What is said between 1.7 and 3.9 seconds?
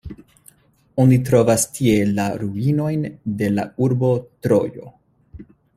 tie la ruinojn de la